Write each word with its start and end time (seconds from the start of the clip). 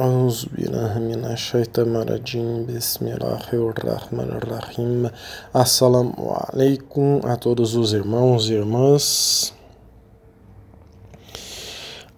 أعوذ 0.00 0.56
بالله 0.56 0.98
من 0.98 1.24
الشيطان 1.28 1.96
الرجيم 1.96 2.64
بسم 2.66 3.04
الله 3.06 3.52
الرحمن 3.52 4.30
الرحيم 4.40 5.10
Assalamu 5.52 6.32
alaikum 6.32 7.20
a 7.22 7.36
todos 7.36 7.74
os 7.74 7.92
irmãos 7.92 8.48
e 8.48 8.54
irmãs 8.54 9.52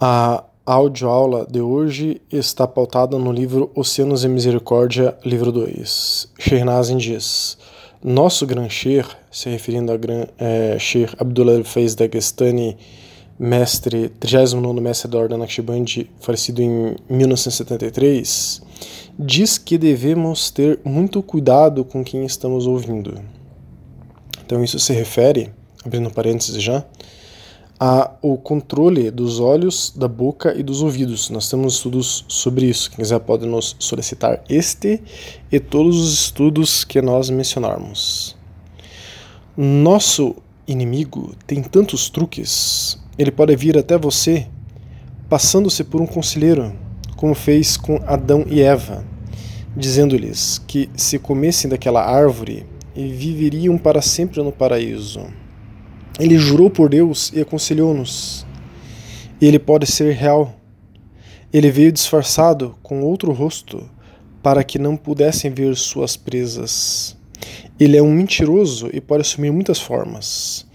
A 0.00 0.44
audioaula 0.64 1.44
de 1.50 1.60
hoje 1.60 2.22
está 2.30 2.68
pautada 2.68 3.18
no 3.18 3.32
livro 3.32 3.68
Oceanos 3.74 4.22
e 4.22 4.28
Misericórdia, 4.28 5.16
livro 5.24 5.50
2 5.50 6.28
Shernazin 6.38 6.98
diz 6.98 7.58
Nosso 8.00 8.46
Gran 8.46 8.68
Sher, 8.68 9.06
se 9.28 9.50
referindo 9.50 9.90
a 9.90 9.96
Gran 9.96 10.26
é, 10.38 10.78
Sher 10.78 11.16
Abdullah 11.18 11.64
Faiz 11.64 11.96
Dagestani 11.96 12.78
mestre, 13.39 14.09
39 14.19 14.81
mestre 14.81 15.09
da 15.09 15.17
Ordem 15.17 15.37
Naqshbandi, 15.37 16.09
falecido 16.19 16.61
em 16.61 16.95
1973, 17.09 18.61
diz 19.17 19.57
que 19.57 19.77
devemos 19.77 20.49
ter 20.49 20.79
muito 20.83 21.21
cuidado 21.21 21.83
com 21.83 22.03
quem 22.03 22.25
estamos 22.25 22.65
ouvindo. 22.65 23.19
Então 24.45 24.63
isso 24.63 24.79
se 24.79 24.93
refere, 24.93 25.51
abrindo 25.85 26.09
parênteses 26.09 26.61
já, 26.61 26.85
ao 27.79 28.37
controle 28.37 29.11
dos 29.11 29.39
olhos, 29.39 29.93
da 29.95 30.07
boca 30.07 30.55
e 30.57 30.63
dos 30.63 30.81
ouvidos. 30.81 31.29
Nós 31.29 31.49
temos 31.49 31.75
estudos 31.75 32.25
sobre 32.27 32.65
isso. 32.65 32.89
Quem 32.89 32.99
quiser 32.99 33.19
pode 33.19 33.45
nos 33.45 33.75
solicitar 33.77 34.43
este 34.49 35.01
e 35.51 35.59
todos 35.59 35.99
os 35.99 36.13
estudos 36.13 36.83
que 36.83 37.01
nós 37.01 37.29
mencionarmos. 37.29 38.35
Nosso 39.55 40.35
inimigo 40.67 41.35
tem 41.45 41.61
tantos 41.61 42.09
truques 42.09 42.97
ele 43.17 43.31
pode 43.31 43.55
vir 43.55 43.77
até 43.77 43.97
você 43.97 44.47
passando-se 45.29 45.83
por 45.83 45.99
um 46.01 46.05
conselheiro, 46.05 46.73
como 47.15 47.33
fez 47.33 47.75
com 47.75 47.99
Adão 48.05 48.45
e 48.47 48.61
Eva, 48.61 49.03
dizendo-lhes 49.75 50.61
que 50.67 50.89
se 50.95 51.19
comessem 51.19 51.69
daquela 51.69 52.03
árvore 52.03 52.65
viveriam 52.95 53.77
para 53.77 54.01
sempre 54.01 54.41
no 54.41 54.51
paraíso. 54.51 55.25
Ele 56.19 56.37
jurou 56.37 56.69
por 56.69 56.89
Deus 56.89 57.31
e 57.33 57.41
aconselhou-nos. 57.41 58.45
Ele 59.39 59.59
pode 59.59 59.85
ser 59.85 60.13
real. 60.13 60.55
Ele 61.53 61.69
veio 61.69 61.91
disfarçado 61.91 62.75
com 62.81 63.03
outro 63.03 63.31
rosto 63.31 63.87
para 64.41 64.63
que 64.63 64.79
não 64.79 64.97
pudessem 64.97 65.51
ver 65.51 65.75
suas 65.75 66.17
presas. 66.17 67.15
Ele 67.79 67.97
é 67.97 68.01
um 68.01 68.11
mentiroso 68.11 68.89
e 68.91 68.99
pode 68.99 69.21
assumir 69.21 69.51
muitas 69.51 69.79
formas. 69.79 70.66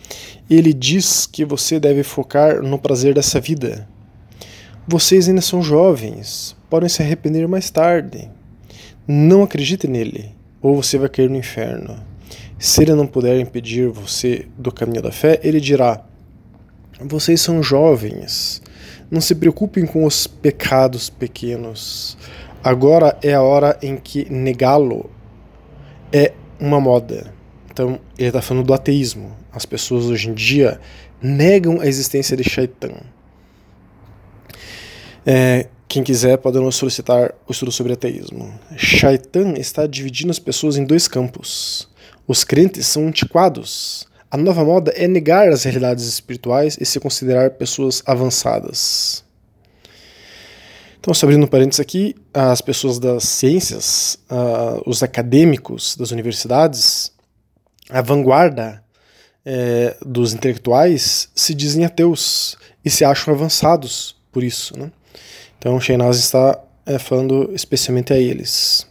Ele 0.52 0.74
diz 0.74 1.24
que 1.24 1.46
você 1.46 1.80
deve 1.80 2.02
focar 2.02 2.62
no 2.62 2.78
prazer 2.78 3.14
dessa 3.14 3.40
vida. 3.40 3.88
Vocês 4.86 5.26
ainda 5.26 5.40
são 5.40 5.62
jovens, 5.62 6.54
podem 6.68 6.90
se 6.90 7.00
arrepender 7.00 7.48
mais 7.48 7.70
tarde. 7.70 8.28
Não 9.08 9.42
acredite 9.42 9.88
nele, 9.88 10.34
ou 10.60 10.76
você 10.76 10.98
vai 10.98 11.08
cair 11.08 11.30
no 11.30 11.38
inferno. 11.38 11.96
Se 12.58 12.82
ele 12.82 12.94
não 12.94 13.06
puder 13.06 13.40
impedir 13.40 13.88
você 13.88 14.46
do 14.58 14.70
caminho 14.70 15.00
da 15.00 15.10
fé, 15.10 15.40
ele 15.42 15.58
dirá: 15.58 16.04
Vocês 17.00 17.40
são 17.40 17.62
jovens, 17.62 18.60
não 19.10 19.22
se 19.22 19.34
preocupem 19.34 19.86
com 19.86 20.04
os 20.04 20.26
pecados 20.26 21.08
pequenos. 21.08 22.18
Agora 22.62 23.18
é 23.22 23.32
a 23.32 23.40
hora 23.40 23.78
em 23.80 23.96
que 23.96 24.30
negá-lo 24.30 25.10
é 26.12 26.34
uma 26.60 26.78
moda. 26.78 27.32
Então, 27.72 27.98
ele 28.18 28.28
está 28.28 28.42
falando 28.42 28.66
do 28.66 28.74
ateísmo. 28.74 29.34
As 29.50 29.64
pessoas 29.64 30.04
hoje 30.04 30.28
em 30.28 30.34
dia 30.34 30.78
negam 31.22 31.80
a 31.80 31.86
existência 31.86 32.36
de 32.36 32.44
Shaitan. 32.44 33.00
É, 35.24 35.68
quem 35.88 36.02
quiser 36.02 36.36
pode 36.36 36.58
nos 36.58 36.76
solicitar 36.76 37.34
o 37.48 37.52
estudo 37.52 37.72
sobre 37.72 37.94
ateísmo. 37.94 38.52
Shaitan 38.76 39.54
está 39.54 39.86
dividindo 39.86 40.30
as 40.30 40.38
pessoas 40.38 40.76
em 40.76 40.84
dois 40.84 41.08
campos. 41.08 41.88
Os 42.28 42.44
crentes 42.44 42.86
são 42.86 43.06
antiquados. 43.06 44.06
A 44.30 44.36
nova 44.36 44.62
moda 44.64 44.92
é 44.94 45.08
negar 45.08 45.48
as 45.48 45.64
realidades 45.64 46.04
espirituais 46.04 46.76
e 46.78 46.84
se 46.84 47.00
considerar 47.00 47.52
pessoas 47.52 48.02
avançadas. 48.04 49.24
Então, 51.00 51.12
só 51.14 51.26
abrindo 51.26 51.44
um 51.44 51.48
parênteses 51.48 51.80
aqui, 51.80 52.14
as 52.32 52.60
pessoas 52.60 52.98
das 52.98 53.24
ciências, 53.24 54.18
uh, 54.30 54.82
os 54.86 55.02
acadêmicos 55.02 55.96
das 55.96 56.12
universidades, 56.12 57.11
a 57.90 58.00
vanguarda 58.00 58.82
é, 59.44 59.96
dos 60.04 60.32
intelectuais 60.32 61.28
se 61.34 61.54
dizem 61.54 61.84
ateus 61.84 62.56
e 62.84 62.90
se 62.90 63.04
acham 63.04 63.34
avançados 63.34 64.16
por 64.30 64.42
isso. 64.42 64.78
Né? 64.78 64.90
Então, 65.58 65.80
Sheinaz 65.80 66.16
está 66.16 66.58
é, 66.86 66.98
falando 66.98 67.50
especialmente 67.54 68.12
a 68.12 68.18
eles. 68.18 68.86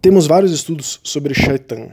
Temos 0.00 0.26
vários 0.26 0.52
estudos 0.52 1.00
sobre 1.02 1.34
Shaitan. 1.34 1.90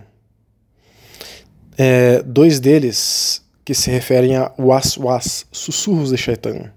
É, 1.77 2.21
dois 2.23 2.59
deles 2.59 3.41
que 3.65 3.73
se 3.73 3.89
referem 3.89 4.35
a 4.35 4.51
was-was, 4.59 5.45
sussurros 5.51 6.09
de 6.09 6.17
Shaitan. 6.17 6.71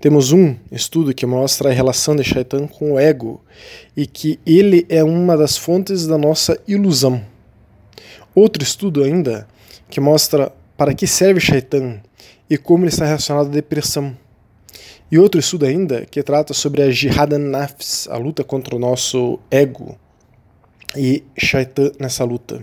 Temos 0.00 0.32
um 0.32 0.54
estudo 0.70 1.12
que 1.12 1.26
mostra 1.26 1.70
a 1.70 1.72
relação 1.72 2.14
de 2.14 2.22
Shaitan 2.22 2.66
com 2.66 2.92
o 2.92 2.98
ego 2.98 3.44
e 3.96 4.06
que 4.06 4.38
ele 4.46 4.86
é 4.88 5.02
uma 5.02 5.36
das 5.36 5.56
fontes 5.56 6.06
da 6.06 6.16
nossa 6.16 6.58
ilusão. 6.66 7.22
Outro 8.38 8.62
estudo 8.62 9.02
ainda 9.02 9.48
que 9.90 10.00
mostra 10.00 10.52
para 10.76 10.94
que 10.94 11.08
serve 11.08 11.40
Shaitan 11.40 12.00
e 12.48 12.56
como 12.56 12.84
ele 12.84 12.90
está 12.90 13.04
relacionado 13.04 13.48
à 13.48 13.50
depressão. 13.50 14.16
E 15.10 15.18
outro 15.18 15.40
estudo 15.40 15.66
ainda 15.66 16.06
que 16.06 16.22
trata 16.22 16.54
sobre 16.54 16.80
a 16.82 16.88
Jihad 16.88 17.32
Nafs, 17.32 18.06
a 18.08 18.16
luta 18.16 18.44
contra 18.44 18.76
o 18.76 18.78
nosso 18.78 19.40
ego 19.50 19.98
e 20.96 21.24
Shaitan 21.36 21.90
nessa 21.98 22.22
luta. 22.22 22.62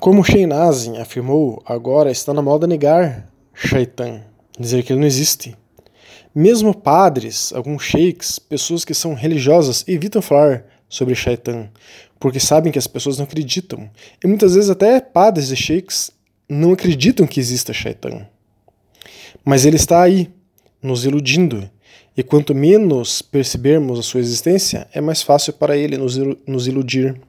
Como 0.00 0.24
Sheinazin 0.24 0.96
afirmou, 0.98 1.62
agora 1.64 2.10
está 2.10 2.34
na 2.34 2.42
moda 2.42 2.66
negar 2.66 3.30
Shaitan, 3.54 4.22
dizer 4.58 4.82
que 4.82 4.92
ele 4.92 4.98
não 4.98 5.06
existe. 5.06 5.56
Mesmo 6.34 6.74
padres, 6.74 7.52
alguns 7.52 7.84
sheiks, 7.84 8.40
pessoas 8.40 8.84
que 8.84 8.94
são 8.94 9.14
religiosas 9.14 9.84
evitam 9.86 10.20
falar 10.20 10.64
sobre 10.88 11.14
Shaitan, 11.14 11.70
porque 12.22 12.38
sabem 12.38 12.70
que 12.70 12.78
as 12.78 12.86
pessoas 12.86 13.18
não 13.18 13.24
acreditam. 13.24 13.90
E 14.22 14.28
muitas 14.28 14.54
vezes 14.54 14.70
até 14.70 15.00
padres 15.00 15.50
e 15.50 15.56
sheiks 15.56 16.12
não 16.48 16.72
acreditam 16.72 17.26
que 17.26 17.40
exista 17.40 17.72
Shaitan. 17.72 18.28
Mas 19.44 19.66
ele 19.66 19.74
está 19.74 20.00
aí, 20.00 20.30
nos 20.80 21.04
iludindo. 21.04 21.68
E 22.16 22.22
quanto 22.22 22.54
menos 22.54 23.22
percebermos 23.22 23.98
a 23.98 24.02
sua 24.02 24.20
existência, 24.20 24.86
é 24.92 25.00
mais 25.00 25.20
fácil 25.20 25.52
para 25.54 25.76
ele 25.76 25.98
nos 26.46 26.68
iludir. 26.68 27.20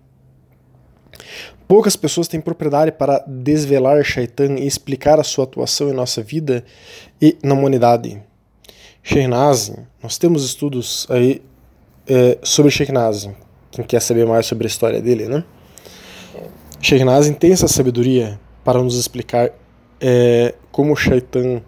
Poucas 1.67 1.95
pessoas 1.95 2.27
têm 2.27 2.39
propriedade 2.39 2.91
para 2.91 3.17
desvelar 3.27 4.03
Shaitan 4.03 4.59
e 4.59 4.67
explicar 4.67 5.19
a 5.19 5.23
sua 5.23 5.45
atuação 5.45 5.89
em 5.89 5.93
nossa 5.93 6.21
vida 6.21 6.63
e 7.19 7.35
na 7.41 7.55
humanidade. 7.55 8.21
Sheikh 9.01 9.27
nós 9.27 10.19
temos 10.19 10.45
estudos 10.45 11.07
aí 11.09 11.41
é, 12.07 12.37
sobre 12.43 12.69
Sheikh 12.69 12.91
quem 13.73 13.83
quer 13.83 13.99
saber 13.99 14.25
mais 14.27 14.45
sobre 14.45 14.67
a 14.67 14.69
história 14.69 15.01
dele, 15.01 15.27
né? 15.27 15.43
Sheikh 16.79 17.03
Nazim 17.03 17.33
tem 17.33 17.51
essa 17.51 17.67
sabedoria 17.67 18.39
para 18.63 18.81
nos 18.83 18.97
explicar 18.97 19.49
é, 19.99 20.53
como 20.71 20.93
o 20.93 20.95
Shaitan 20.95 21.61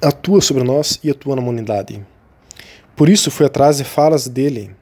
atua 0.00 0.42
sobre 0.42 0.62
nós 0.62 1.00
e 1.02 1.10
atua 1.10 1.36
na 1.36 1.42
humanidade. 1.42 2.04
Por 2.94 3.08
isso 3.08 3.30
fui 3.30 3.46
atrás 3.46 3.78
de 3.78 3.84
falas 3.84 4.28
dele, 4.28 4.76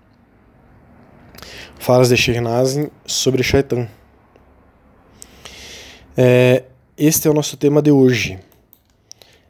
falas 1.79 2.09
de 2.09 2.17
Sheikh 2.17 2.41
Nazim 2.41 2.91
sobre 3.07 3.45
Shaitan. 3.45 3.87
É, 6.17 6.65
este 6.99 7.29
é 7.29 7.31
o 7.31 7.35
nosso 7.35 7.57
tema 7.57 7.81
de 7.81 7.93
hoje. 7.93 8.41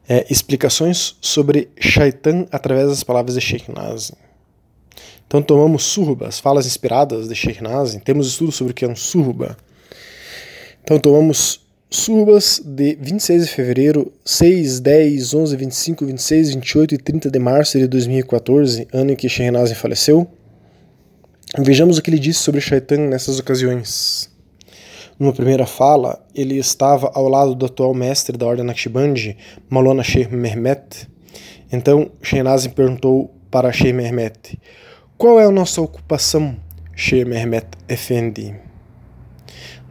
É, 0.06 0.26
explicações 0.28 1.16
sobre 1.20 1.70
Shaitan 1.80 2.46
através 2.52 2.88
das 2.88 3.02
palavras 3.02 3.36
de 3.36 3.40
Sheikh 3.40 3.72
Nazim. 3.72 4.14
Então 5.30 5.40
tomamos 5.40 5.84
surubas, 5.84 6.40
falas 6.40 6.66
inspiradas 6.66 7.28
de 7.28 7.36
Sheikh 7.36 7.62
Nazim, 7.62 8.00
temos 8.00 8.26
estudos 8.26 8.56
sobre 8.56 8.72
o 8.72 8.74
que 8.74 8.84
é 8.84 8.88
um 8.88 8.96
suruba. 8.96 9.56
Então 10.82 10.98
tomamos 10.98 11.64
surubas 11.88 12.60
de 12.64 12.96
26 13.00 13.46
de 13.46 13.52
fevereiro, 13.52 14.12
6, 14.24 14.80
10, 14.80 15.32
11, 15.32 15.56
25, 15.56 16.04
26, 16.04 16.54
28 16.56 16.94
e 16.96 16.98
30 16.98 17.30
de 17.30 17.38
março 17.38 17.78
de 17.78 17.86
2014, 17.86 18.88
ano 18.92 19.12
em 19.12 19.14
que 19.14 19.28
Sheikh 19.28 19.52
Nazim 19.52 19.76
faleceu. 19.76 20.26
Vejamos 21.60 21.96
o 21.96 22.02
que 22.02 22.10
ele 22.10 22.18
disse 22.18 22.40
sobre 22.40 22.60
Shaitan 22.60 23.06
nessas 23.08 23.38
ocasiões. 23.38 24.28
Numa 25.16 25.32
primeira 25.32 25.64
fala, 25.64 26.26
ele 26.34 26.58
estava 26.58 27.08
ao 27.14 27.28
lado 27.28 27.54
do 27.54 27.66
atual 27.66 27.94
mestre 27.94 28.36
da 28.36 28.46
Ordem 28.46 28.64
Naqshbandi, 28.64 29.36
Malona 29.68 30.02
Sheikh 30.02 30.34
Mehmet. 30.34 31.08
Então, 31.70 32.10
Sheikh 32.20 32.42
Nazim 32.42 32.70
perguntou 32.70 33.32
para 33.48 33.70
Sheikh 33.70 33.92
Mehmet, 33.92 34.58
qual 35.20 35.38
é 35.38 35.44
a 35.44 35.50
nossa 35.50 35.82
ocupação, 35.82 36.56
Sheikh 36.96 37.28
Mehmet 37.28 37.66
Effendi? 37.86 38.54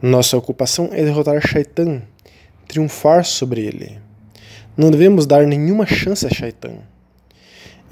Nossa 0.02 0.36
ocupação 0.36 0.88
é 0.90 1.04
derrotar 1.04 1.40
Shaitan, 1.40 2.02
triunfar 2.66 3.24
sobre 3.24 3.60
ele. 3.60 4.00
Não 4.76 4.90
devemos 4.90 5.26
dar 5.26 5.46
nenhuma 5.46 5.86
chance 5.86 6.26
a 6.26 6.30
Shaitan. 6.30 6.78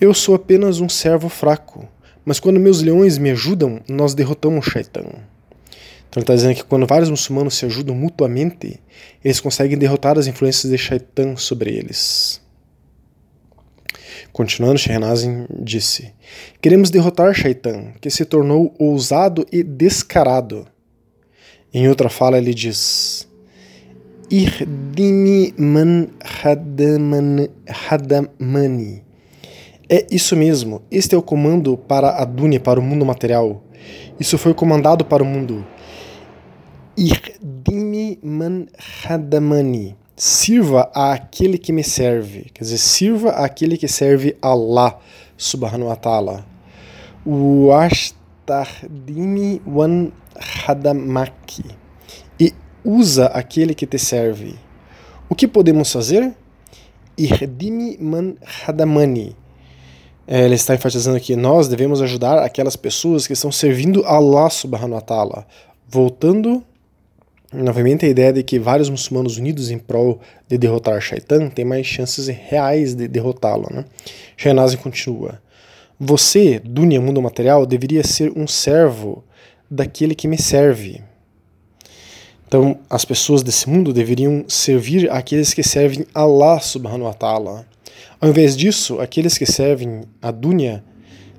Eu 0.00 0.12
sou 0.12 0.34
apenas 0.34 0.80
um 0.80 0.88
servo 0.88 1.28
fraco, 1.28 1.86
mas 2.24 2.40
quando 2.40 2.58
meus 2.58 2.82
leões 2.82 3.18
me 3.18 3.30
ajudam, 3.30 3.80
nós 3.88 4.14
derrotamos 4.14 4.66
Shaitan. 4.66 5.06
Então 6.08 6.16
ele 6.16 6.22
está 6.22 6.34
dizendo 6.34 6.56
que 6.56 6.64
quando 6.64 6.88
vários 6.88 7.08
muçulmanos 7.08 7.54
se 7.54 7.64
ajudam 7.66 7.94
mutuamente, 7.94 8.80
eles 9.24 9.38
conseguem 9.38 9.78
derrotar 9.78 10.18
as 10.18 10.26
influências 10.26 10.72
de 10.72 10.76
Shaitan 10.76 11.36
sobre 11.36 11.70
eles. 11.70 12.42
Continuando, 14.38 14.78
Shehnazin 14.78 15.46
disse: 15.50 16.14
Queremos 16.62 16.90
derrotar 16.90 17.34
Shaitan, 17.34 17.94
que 18.00 18.08
se 18.08 18.24
tornou 18.24 18.72
ousado 18.78 19.44
e 19.50 19.64
descarado. 19.64 20.64
Em 21.74 21.88
outra 21.88 22.08
fala, 22.08 22.38
ele 22.38 22.54
diz: 22.54 23.28
Irdimi 24.30 25.52
man 25.58 26.06
hadamani. 27.90 29.02
É 29.88 30.06
isso 30.08 30.36
mesmo, 30.36 30.82
este 30.88 31.16
é 31.16 31.18
o 31.18 31.22
comando 31.22 31.76
para 31.76 32.22
a 32.22 32.24
Dunya, 32.24 32.60
para 32.60 32.78
o 32.78 32.82
mundo 32.82 33.04
material. 33.04 33.64
Isso 34.20 34.38
foi 34.38 34.54
comandado 34.54 35.04
para 35.04 35.20
o 35.20 35.26
mundo 35.26 35.66
Irdimi 36.96 38.20
man 38.22 38.66
hadamani. 39.04 39.96
Sirva 40.18 40.90
àquele 40.92 41.56
que 41.56 41.72
me 41.72 41.82
serve. 41.84 42.50
Quer 42.52 42.64
dizer, 42.64 42.78
sirva 42.78 43.30
àquele 43.30 43.78
que 43.78 43.86
serve 43.86 44.36
Allah 44.42 44.98
subhanahu 45.36 45.90
wa 45.90 45.94
ta'ala. 45.94 46.44
Washtardimi 47.24 49.62
wan 49.64 50.10
hadamaki. 50.66 51.64
E 52.40 52.52
usa 52.84 53.26
aquele 53.26 53.76
que 53.76 53.86
te 53.86 53.96
serve. 53.96 54.56
O 55.28 55.36
que 55.36 55.46
podemos 55.46 55.92
fazer? 55.92 56.34
Irdimi 57.16 57.96
man 58.00 58.34
hadamani. 58.66 59.36
É, 60.26 60.44
ele 60.44 60.56
está 60.56 60.74
enfatizando 60.74 61.16
aqui, 61.16 61.36
nós 61.36 61.68
devemos 61.68 62.02
ajudar 62.02 62.40
aquelas 62.40 62.74
pessoas 62.74 63.24
que 63.24 63.34
estão 63.34 63.52
servindo 63.52 64.04
Allah 64.04 64.50
subhanahu 64.50 64.94
wa 64.94 65.00
ta'ala. 65.00 65.46
Voltando 65.88 66.64
Novamente, 67.52 68.04
a 68.04 68.08
ideia 68.08 68.30
de 68.30 68.42
que 68.42 68.58
vários 68.58 68.90
muçulmanos 68.90 69.38
unidos 69.38 69.70
em 69.70 69.78
prol 69.78 70.20
de 70.46 70.58
derrotar 70.58 71.00
Shaitan 71.00 71.48
têm 71.48 71.64
mais 71.64 71.86
chances 71.86 72.28
reais 72.28 72.94
de 72.94 73.08
derrotá-lo. 73.08 73.66
Né? 73.72 73.86
Shahnazin 74.36 74.76
continua: 74.76 75.40
Você, 75.98 76.58
Dunya, 76.58 77.00
mundo 77.00 77.22
material, 77.22 77.64
deveria 77.64 78.04
ser 78.04 78.32
um 78.36 78.46
servo 78.46 79.24
daquele 79.70 80.14
que 80.14 80.28
me 80.28 80.36
serve. 80.36 81.02
Então, 82.46 82.78
as 82.88 83.04
pessoas 83.04 83.42
desse 83.42 83.68
mundo 83.68 83.92
deveriam 83.92 84.44
servir 84.48 85.10
aqueles 85.10 85.52
que 85.54 85.62
servem 85.62 86.06
Allah 86.14 86.60
subhanahu 86.60 87.04
wa 87.04 87.14
ta'ala. 87.14 87.66
Ao 88.20 88.28
invés 88.28 88.56
disso, 88.56 89.00
aqueles 89.00 89.38
que 89.38 89.46
servem 89.46 90.02
a 90.20 90.30
Dunya 90.30 90.82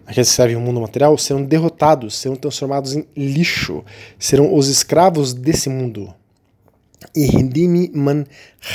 aqueles 0.10 0.30
que 0.30 0.36
servem 0.36 0.56
o 0.56 0.60
mundo 0.60 0.82
material, 0.82 1.16
serão 1.20 1.44
derrotados, 1.44 2.18
serão 2.18 2.36
transformados 2.36 2.96
em 2.96 3.06
lixo, 3.16 3.86
serão 4.18 4.56
os 4.56 4.68
escravos 4.68 5.36
desse 5.36 5.70
mundo. 5.70 6.12
Ihdimi 7.16 7.92
man 7.94 8.26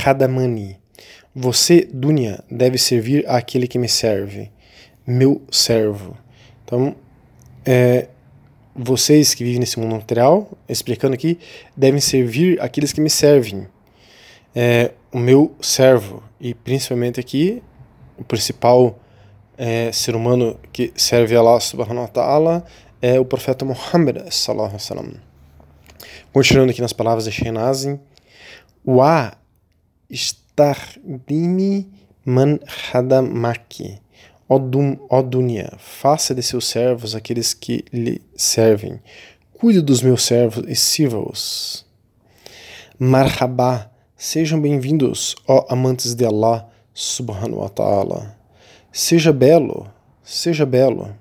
hadamani. 0.04 0.78
Você, 1.34 1.88
Dunya, 1.92 2.42
deve 2.48 2.78
servir 2.78 3.28
àquele 3.28 3.66
que 3.66 3.80
me 3.80 3.88
serve, 3.88 4.52
meu 5.04 5.42
servo. 5.50 6.16
Então, 6.64 6.94
é, 7.66 8.06
vocês 8.72 9.34
que 9.34 9.42
vivem 9.42 9.58
nesse 9.58 9.80
mundo 9.80 9.96
material, 9.96 10.48
explicando 10.68 11.14
aqui, 11.14 11.36
devem 11.76 12.00
servir 12.00 12.60
aqueles 12.62 12.92
que 12.92 13.00
me 13.00 13.10
servem, 13.10 13.66
é, 14.54 14.92
o 15.10 15.18
meu 15.18 15.52
servo. 15.60 16.22
E 16.40 16.54
principalmente 16.54 17.18
aqui, 17.18 17.60
o 18.16 18.22
principal 18.22 19.00
é, 19.56 19.92
ser 19.92 20.16
humano 20.16 20.58
que 20.72 20.92
serve 20.96 21.36
a 21.36 21.40
Allah 21.40 21.60
subhanahu 21.60 22.02
wa 22.02 22.08
ta'ala 22.08 22.64
é 23.00 23.18
o 23.20 23.24
profeta 23.24 23.64
Muhammad 23.64 24.30
sallallahu 24.30 24.70
alaihi 24.70 24.82
wasallam. 24.82 25.20
Continuando 26.32 26.70
aqui 26.70 26.80
nas 26.80 26.92
palavras 26.92 27.24
de 27.24 27.32
Shenazin, 27.32 28.00
wa 28.84 29.32
istardimi 30.10 31.88
man 32.24 32.58
hadamaki. 32.92 34.00
Ó, 34.48 34.58
dum, 34.58 34.98
ó 35.08 35.22
dunya, 35.22 35.72
faça 35.78 36.34
de 36.34 36.42
seus 36.42 36.66
servos 36.66 37.14
aqueles 37.14 37.54
que 37.54 37.84
lhe 37.92 38.20
servem. 38.36 39.00
Cuide 39.54 39.80
dos 39.80 40.02
meus 40.02 40.22
servos 40.22 40.64
e 40.68 40.74
sirva-os. 40.74 41.86
Marhaba, 42.98 43.90
sejam 44.16 44.60
bem-vindos, 44.60 45.34
ó 45.48 45.64
amantes 45.70 46.14
de 46.14 46.26
Allah 46.26 46.68
subhanahu 46.92 47.60
wa 47.60 47.68
ta'ala. 47.68 48.43
Seja 48.96 49.32
belo, 49.32 49.88
seja 50.22 50.64
belo. 50.64 51.12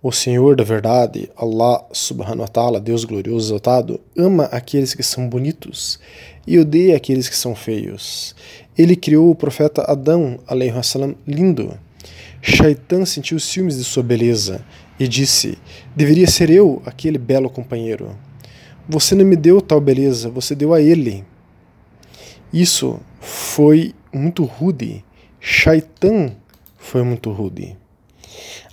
O 0.00 0.12
Senhor 0.12 0.54
da 0.54 0.62
verdade, 0.62 1.28
Allah 1.36 1.84
subhanahu 1.92 2.42
wa 2.42 2.46
ta'ala, 2.46 2.80
Deus 2.80 3.04
glorioso 3.04 3.48
exaltado, 3.48 4.00
ama 4.16 4.44
aqueles 4.44 4.94
que 4.94 5.02
são 5.02 5.28
bonitos 5.28 5.98
e 6.46 6.60
odeia 6.60 6.96
aqueles 6.96 7.28
que 7.28 7.36
são 7.36 7.56
feios. 7.56 8.36
Ele 8.78 8.94
criou 8.94 9.32
o 9.32 9.34
profeta 9.34 9.82
Adão, 9.90 10.38
salam, 10.84 11.16
lindo. 11.26 11.76
Shaitan 12.40 13.04
sentiu 13.04 13.40
ciúmes 13.40 13.78
de 13.78 13.82
sua 13.82 14.04
beleza 14.04 14.64
e 14.96 15.08
disse: 15.08 15.58
Deveria 15.96 16.28
ser 16.28 16.50
eu 16.50 16.80
aquele 16.86 17.18
belo 17.18 17.50
companheiro. 17.50 18.16
Você 18.88 19.16
não 19.16 19.24
me 19.24 19.34
deu 19.34 19.60
tal 19.60 19.80
beleza, 19.80 20.30
você 20.30 20.54
deu 20.54 20.72
a 20.72 20.80
ele. 20.80 21.24
Isso 22.52 23.00
foi 23.18 23.92
muito 24.12 24.44
rude. 24.44 25.04
Shaitan 25.40 26.36
foi 26.82 27.02
muito 27.02 27.30
rude. 27.30 27.76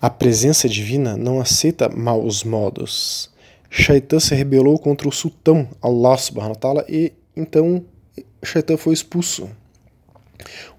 A 0.01 0.09
presença 0.09 0.67
divina 0.67 1.15
não 1.15 1.39
aceita 1.39 1.87
maus 1.87 2.43
modos. 2.43 3.29
Shaitan 3.69 4.19
se 4.19 4.33
rebelou 4.33 4.79
contra 4.79 5.07
o 5.07 5.11
sultão 5.11 5.69
Allah 5.81 6.17
subhanahu 6.17 6.53
wa 6.53 6.59
ta'ala 6.59 6.85
e 6.89 7.13
então 7.35 7.85
Shaitan 8.43 8.77
foi 8.77 8.93
expulso. 8.93 9.49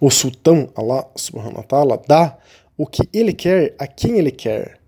O 0.01 0.11
sultão 0.11 0.71
Allah 0.75 1.07
subhanahu 1.17 1.59
wa 1.59 1.63
ta'ala 1.63 2.03
dá 2.07 2.37
o 2.77 2.85
que 2.85 3.09
ele 3.13 3.33
quer 3.33 3.75
a 3.79 3.87
quem 3.87 4.19
ele 4.19 4.33
quer. 4.33 4.79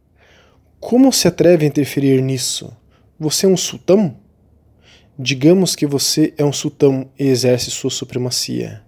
Como 0.81 1.13
se 1.13 1.29
atreve 1.29 1.65
a 1.65 1.69
interferir 1.69 2.21
nisso? 2.21 2.77
Você 3.21 3.47
é 3.47 3.49
um 3.49 3.57
sultão? 3.57 4.17
Digamos 5.17 5.77
que 5.77 5.87
você 5.87 6.35
é 6.37 6.45
um 6.45 6.53
sultão 6.53 7.09
e 7.17 7.25
exerce 7.25 7.71
sua 7.71 7.91
supremacia. 7.91 8.83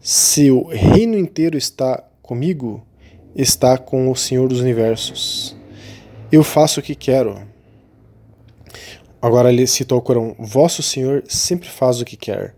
Seu 0.00 0.64
reino 0.64 1.18
inteiro 1.18 1.58
está 1.58 2.02
comigo 2.24 2.82
está 3.36 3.76
com 3.76 4.10
o 4.10 4.16
Senhor 4.16 4.48
dos 4.48 4.60
Universos. 4.60 5.54
Eu 6.32 6.42
faço 6.42 6.80
o 6.80 6.82
que 6.82 6.94
quero. 6.94 7.46
Agora 9.20 9.52
ele 9.52 9.66
cita 9.66 9.94
o 9.94 10.00
Corão: 10.00 10.34
Vosso 10.38 10.82
Senhor 10.82 11.22
sempre 11.28 11.68
faz 11.68 12.00
o 12.00 12.04
que 12.04 12.16
quer. 12.16 12.54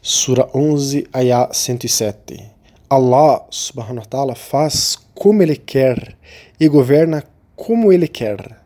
Sura 0.00 0.48
11, 0.54 1.06
Ayah 1.12 1.52
107. 1.52 2.50
Allah 2.88 3.44
subhanahu 3.50 3.98
wa 3.98 4.04
ta'ala 4.04 4.34
faz 4.34 4.98
como 5.14 5.42
ele 5.42 5.56
quer 5.56 6.16
e 6.60 6.68
governa 6.68 7.24
como 7.56 7.92
ele 7.92 8.06
quer. 8.06 8.60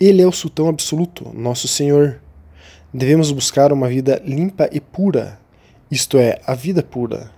Ele 0.00 0.20
é 0.20 0.26
o 0.26 0.32
sultão 0.32 0.68
absoluto, 0.68 1.30
nosso 1.32 1.68
Senhor. 1.68 2.20
Devemos 2.92 3.30
buscar 3.30 3.72
uma 3.72 3.88
vida 3.88 4.20
limpa 4.24 4.68
e 4.72 4.80
pura, 4.80 5.38
isto 5.90 6.18
é, 6.18 6.40
a 6.46 6.54
vida 6.54 6.82
pura 6.82 7.35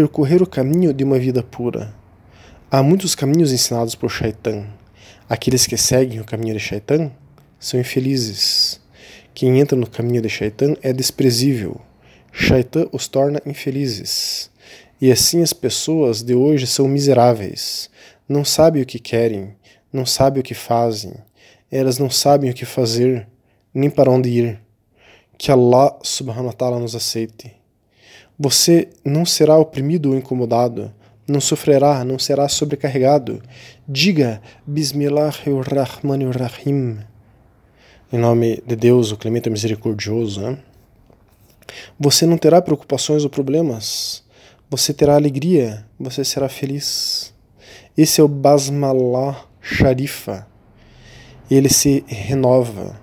percorrer 0.00 0.42
o 0.42 0.46
caminho 0.46 0.94
de 0.94 1.04
uma 1.04 1.18
vida 1.18 1.42
pura. 1.42 1.94
Há 2.70 2.82
muitos 2.82 3.14
caminhos 3.14 3.52
ensinados 3.52 3.94
por 3.94 4.08
Shaitan. 4.08 4.66
Aqueles 5.28 5.66
que 5.66 5.76
seguem 5.76 6.20
o 6.20 6.24
caminho 6.24 6.54
de 6.54 6.60
Shaitan 6.60 7.12
são 7.58 7.78
infelizes. 7.78 8.80
Quem 9.34 9.60
entra 9.60 9.76
no 9.76 9.86
caminho 9.86 10.22
de 10.22 10.28
Shaitan 10.30 10.74
é 10.80 10.90
desprezível. 10.90 11.78
Shaitan 12.32 12.88
os 12.92 13.08
torna 13.08 13.42
infelizes. 13.44 14.50
E 14.98 15.12
assim 15.12 15.42
as 15.42 15.52
pessoas 15.52 16.22
de 16.22 16.34
hoje 16.34 16.66
são 16.66 16.88
miseráveis. 16.88 17.90
Não 18.26 18.42
sabem 18.42 18.82
o 18.82 18.86
que 18.86 18.98
querem, 18.98 19.54
não 19.92 20.06
sabem 20.06 20.40
o 20.40 20.44
que 20.44 20.54
fazem. 20.54 21.12
Elas 21.70 21.98
não 21.98 22.08
sabem 22.08 22.50
o 22.50 22.54
que 22.54 22.64
fazer, 22.64 23.28
nem 23.74 23.90
para 23.90 24.10
onde 24.10 24.30
ir. 24.30 24.60
Que 25.36 25.52
Allah 25.52 25.98
subhanahu 26.02 26.46
wa 26.46 26.52
ta'ala 26.54 26.78
nos 26.78 26.96
aceite. 26.96 27.59
Você 28.42 28.88
não 29.04 29.26
será 29.26 29.58
oprimido 29.58 30.12
ou 30.12 30.16
incomodado, 30.16 30.90
não 31.28 31.42
sofrerá, 31.42 32.02
não 32.06 32.18
será 32.18 32.48
sobrecarregado. 32.48 33.42
Diga 33.86 34.40
Bismillahirrahmanirrahim. 34.66 37.00
Em 38.10 38.16
nome 38.16 38.62
de 38.66 38.76
Deus, 38.76 39.12
o 39.12 39.18
Clemente 39.18 39.50
Misericordioso. 39.50 40.40
Né? 40.40 40.58
Você 41.98 42.24
não 42.24 42.38
terá 42.38 42.62
preocupações 42.62 43.24
ou 43.24 43.30
problemas. 43.30 44.24
Você 44.70 44.94
terá 44.94 45.16
alegria, 45.16 45.84
você 45.98 46.24
será 46.24 46.48
feliz. 46.48 47.34
Esse 47.94 48.22
é 48.22 48.24
o 48.24 48.28
Basmallah 48.28 49.44
Sharifa. 49.60 50.46
Ele 51.50 51.68
se 51.68 52.02
renova. 52.08 52.98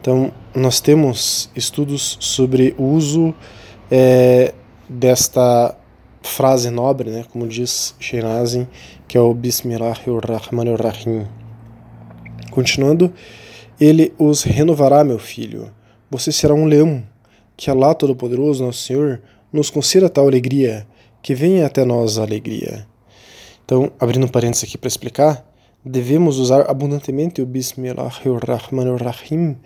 Então, 0.00 0.32
nós 0.52 0.80
temos 0.80 1.48
estudos 1.54 2.16
sobre 2.18 2.74
o 2.76 2.86
uso 2.86 3.32
é, 3.90 4.54
desta 4.88 5.76
frase 6.22 6.70
nobre, 6.70 7.10
né, 7.10 7.24
como 7.30 7.46
diz 7.46 7.94
Shinazin, 7.98 8.66
que 9.06 9.16
é 9.16 9.20
o 9.20 9.34
Bismillahirrahmanirrahim. 9.34 11.26
Continuando, 12.50 13.12
ele 13.80 14.12
os 14.18 14.42
renovará, 14.42 15.04
meu 15.04 15.18
filho. 15.18 15.72
Você 16.10 16.32
será 16.32 16.54
um 16.54 16.64
leão. 16.64 17.04
Que 17.56 17.70
Allah 17.70 17.94
Todo-Poderoso, 17.94 18.64
nosso 18.64 18.82
Senhor, 18.82 19.20
nos 19.52 19.70
conceda 19.70 20.08
tal 20.08 20.26
alegria, 20.26 20.86
que 21.20 21.34
venha 21.34 21.66
até 21.66 21.84
nós 21.84 22.18
a 22.18 22.22
alegria. 22.22 22.86
Então, 23.64 23.90
abrindo 23.98 24.24
um 24.24 24.28
parênteses 24.28 24.64
aqui 24.64 24.78
para 24.78 24.88
explicar, 24.88 25.44
devemos 25.84 26.38
usar 26.38 26.70
abundantemente 26.70 27.42
o 27.42 27.46
Bismillahirrahmanirrahim 27.46 29.56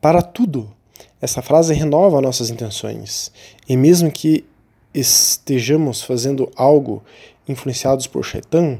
para 0.00 0.22
tudo. 0.22 0.70
Essa 1.20 1.42
frase 1.42 1.72
renova 1.72 2.20
nossas 2.20 2.50
intenções. 2.50 3.30
E 3.68 3.76
mesmo 3.76 4.10
que 4.10 4.44
estejamos 4.92 6.02
fazendo 6.02 6.50
algo 6.56 7.02
influenciados 7.48 8.06
por 8.06 8.24
Shaitan, 8.24 8.78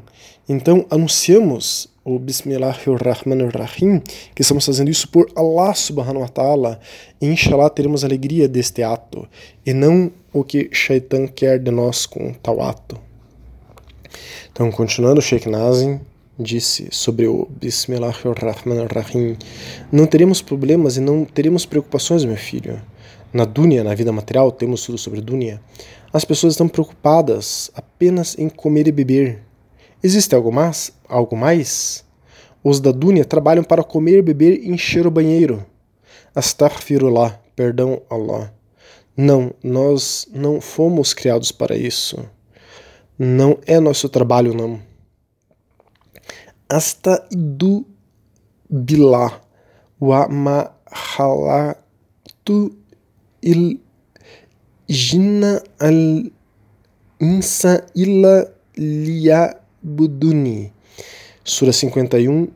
então 0.48 0.84
anunciamos 0.90 1.88
o 2.04 2.18
Bismillahirrahmanirrahim, 2.18 4.00
que 4.34 4.42
estamos 4.42 4.66
fazendo 4.66 4.90
isso 4.90 5.08
por 5.08 5.30
Allah 5.36 5.72
subhanahu 5.72 6.22
wa 6.22 6.28
ta'ala, 6.28 6.80
e 7.20 7.26
inshallah 7.26 7.70
teremos 7.70 8.04
alegria 8.04 8.48
deste 8.48 8.82
ato, 8.82 9.28
e 9.64 9.72
não 9.72 10.10
o 10.32 10.42
que 10.42 10.68
Shaitan 10.72 11.28
quer 11.28 11.60
de 11.60 11.70
nós 11.70 12.06
com 12.06 12.32
tal 12.34 12.60
ato. 12.60 12.98
Então, 14.50 14.70
continuando, 14.70 15.22
Sheikh 15.22 15.48
Nazim 15.48 16.00
disse 16.38 16.88
sobre 16.90 17.26
o 17.26 17.46
Bismillahirrahmanirrahim, 17.46 19.36
não 19.90 20.06
teremos 20.06 20.40
problemas 20.40 20.96
e 20.96 21.00
não 21.00 21.24
teremos 21.24 21.66
preocupações, 21.66 22.24
meu 22.24 22.36
filho. 22.36 22.80
Na 23.32 23.44
dunya, 23.44 23.82
na 23.82 23.94
vida 23.94 24.12
material, 24.12 24.50
temos 24.50 24.84
tudo 24.84 24.98
sobre 24.98 25.20
dunya. 25.20 25.60
As 26.12 26.24
pessoas 26.24 26.54
estão 26.54 26.68
preocupadas 26.68 27.70
apenas 27.74 28.36
em 28.38 28.48
comer 28.48 28.86
e 28.88 28.92
beber. 28.92 29.42
Existe 30.02 30.34
algo 30.34 30.52
mais? 30.52 30.92
Algo 31.08 31.36
mais? 31.36 32.04
Os 32.62 32.80
da 32.80 32.92
dunya 32.92 33.24
trabalham 33.24 33.64
para 33.64 33.82
comer, 33.82 34.22
beber 34.22 34.60
e 34.62 34.70
encher 34.70 35.06
o 35.06 35.10
banheiro. 35.10 35.64
Astaghfirullah, 36.34 37.40
perdão 37.56 38.02
Allah. 38.10 38.52
Não, 39.16 39.52
nós 39.62 40.26
não 40.32 40.60
fomos 40.60 41.12
criados 41.12 41.52
para 41.52 41.76
isso. 41.76 42.18
Não 43.18 43.58
é 43.66 43.78
nosso 43.78 44.08
trabalho, 44.08 44.54
não. 44.54 44.91
Asta 46.72 47.20
du 47.28 47.84
billah 48.70 49.44
wa 50.00 50.26
ma 50.28 50.72
halatu 50.88 52.72
il 53.42 53.78
jinna 54.88 55.60
al 55.78 56.32
insa 57.20 57.84
illa 57.94 58.48
liyabuduni. 58.74 60.72
Sura 61.44 61.72
51, 61.72 62.48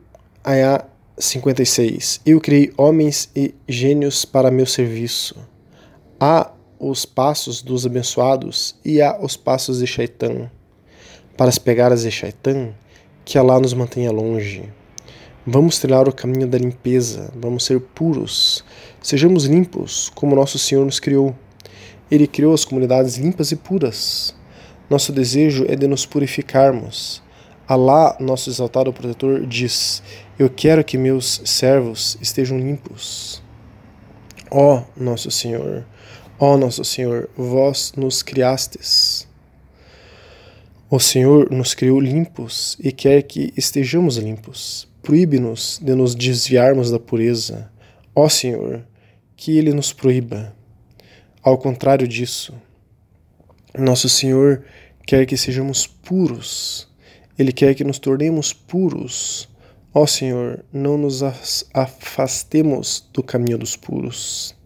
Ayah 0.43 0.89
56. 1.19 2.23
Eu 2.25 2.41
criei 2.41 2.73
homens 2.79 3.29
e 3.37 3.55
gênios 3.69 4.25
para 4.25 4.51
meu 4.51 4.65
serviço. 4.65 5.37
Há 6.19 6.53
os 6.79 7.05
passos 7.05 7.61
dos 7.61 7.85
abençoados 7.85 8.77
e 8.83 9.03
há 9.03 9.21
os 9.21 9.37
passos 9.37 9.81
de 9.81 9.87
Shaitan. 9.87 10.51
Para 11.37 11.51
as 11.51 11.59
pegadas 11.59 12.01
de 12.01 12.11
Shaitan, 12.11 12.73
que 13.27 13.37
Allah 13.37 13.59
nos 13.59 13.75
mantenha 13.75 14.13
longe. 14.13 14.73
Vamos 15.45 15.81
trilhar 15.81 16.09
o 16.09 16.13
caminho 16.13 16.47
da 16.47 16.57
limpeza, 16.57 17.29
vamos 17.35 17.65
ser 17.65 17.81
puros. 17.81 18.65
Sejamos 19.03 19.47
limpos, 19.47 20.13
como 20.15 20.37
nosso 20.37 20.61
Senhor 20.61 20.85
nos 20.85 21.01
criou. 21.01 21.35
Ele 22.09 22.29
criou 22.29 22.55
as 22.55 22.65
comunidades 22.65 23.17
limpas 23.17 23.51
e 23.51 23.57
puras. 23.57 24.33
Nosso 24.89 25.13
desejo 25.13 25.65
é 25.69 25.75
de 25.75 25.89
nos 25.89 26.07
purificarmos. 26.07 27.21
Alá, 27.67 28.17
nosso 28.21 28.49
exaltado 28.49 28.93
protetor, 28.93 29.45
diz: 29.45 30.05
Eu 30.39 30.49
quero 30.49 30.85
que 30.85 30.97
meus 30.97 31.41
servos 31.45 32.17
estejam 32.23 32.57
limpos. 32.57 33.43
Ó 34.49 34.85
nosso 34.97 35.33
Senhor, 35.33 35.85
ó 36.39 36.57
nosso 36.57 36.85
Senhor, 36.85 37.29
vós 37.37 37.93
nos 37.97 38.23
criastes. 38.23 39.26
O 40.89 41.01
Senhor 41.01 41.51
nos 41.51 41.75
criou 41.75 42.01
limpos 42.01 42.77
e 42.81 42.93
quer 42.93 43.23
que 43.23 43.53
estejamos 43.57 44.17
limpos 44.17 44.89
proíbe-nos 45.07 45.79
de 45.81 45.95
nos 45.95 46.17
desviarmos 46.17 46.91
da 46.91 46.99
pureza. 46.99 47.71
Ó 48.13 48.29
Senhor, 48.29 48.85
que 49.37 49.57
Ele 49.57 49.73
nos 49.73 49.93
proíba. 49.93 50.53
Ao 51.41 51.57
contrário 51.57 52.09
disso, 52.09 52.53
nosso 53.79 54.09
Senhor 54.09 54.65
quer 55.07 55.25
que 55.25 55.37
sejamos 55.37 55.87
puros. 55.87 56.89
Ele 57.39 57.53
quer 57.53 57.77
que 57.77 57.85
nos 57.85 58.01
tornemos 58.01 58.53
puros. 58.53 59.49
Ó 59.95 60.09
Senhor, 60.09 60.65
não 60.73 60.99
nos 60.99 61.23
afastemos 61.73 63.09
do 63.13 63.23
caminho 63.23 63.59
dos 63.59 63.77
puros. 63.77 64.57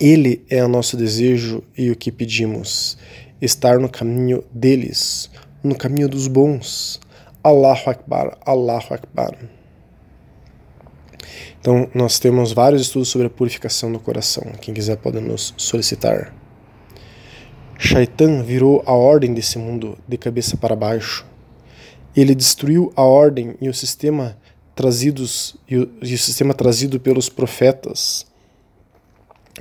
Ele 0.00 0.42
é 0.48 0.64
o 0.64 0.68
nosso 0.68 0.96
desejo 0.96 1.62
e 1.76 1.90
o 1.90 1.96
que 1.96 2.10
pedimos: 2.10 2.96
estar 3.40 3.78
no 3.78 3.88
caminho 3.88 4.44
deles, 4.52 5.30
no 5.62 5.74
caminho 5.74 6.08
dos 6.08 6.26
bons, 6.26 7.00
Allahu 7.42 7.90
Akbar, 7.90 8.36
Allahu 8.44 8.94
Akbar. 8.94 9.36
Então, 11.60 11.88
nós 11.94 12.18
temos 12.18 12.52
vários 12.52 12.82
estudos 12.82 13.08
sobre 13.08 13.26
a 13.26 13.30
purificação 13.30 13.92
do 13.92 13.98
coração. 13.98 14.44
Quem 14.60 14.72
quiser 14.72 14.96
pode 14.96 15.20
nos 15.20 15.54
solicitar. 15.56 16.32
Shaitan 17.78 18.42
virou 18.42 18.82
a 18.86 18.92
ordem 18.92 19.34
desse 19.34 19.58
mundo 19.58 19.98
de 20.06 20.16
cabeça 20.16 20.56
para 20.56 20.74
baixo. 20.74 21.26
Ele 22.16 22.34
destruiu 22.34 22.92
a 22.96 23.02
ordem 23.02 23.54
e 23.60 23.68
o 23.68 23.74
sistema 23.74 24.36
trazidos 24.74 25.56
e 25.68 25.76
o, 25.76 25.90
e 26.02 26.14
o 26.14 26.18
sistema 26.18 26.54
trazido 26.54 27.00
pelos 27.00 27.28
profetas 27.28 28.26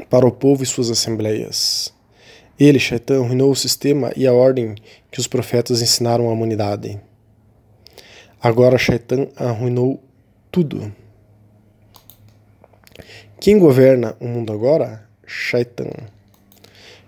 para 0.09 0.27
o 0.27 0.31
povo 0.31 0.63
e 0.63 0.65
suas 0.65 0.89
assembleias. 0.89 1.93
Ele, 2.59 2.79
Shaitan, 2.79 3.23
arruinou 3.23 3.51
o 3.51 3.55
sistema 3.55 4.11
e 4.15 4.25
a 4.25 4.33
ordem 4.33 4.73
que 5.11 5.19
os 5.19 5.27
profetas 5.27 5.81
ensinaram 5.81 6.27
à 6.27 6.31
humanidade. 6.31 6.99
Agora 8.41 8.77
Shaitan 8.77 9.27
arruinou 9.35 10.01
tudo. 10.51 10.91
Quem 13.39 13.59
governa 13.59 14.15
o 14.19 14.27
mundo 14.27 14.51
agora? 14.51 15.07
Shaitan. 15.25 15.91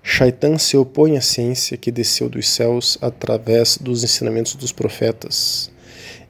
Shaitan 0.04 0.58
se 0.58 0.78
opõe 0.78 1.18
à 1.18 1.22
ciência 1.22 1.78
que 1.78 1.92
desceu 1.92 2.30
dos 2.30 2.48
céus 2.48 2.98
através 3.02 3.78
dos 3.78 4.04
ensinamentos 4.04 4.54
dos 4.56 4.72
profetas. 4.72 5.72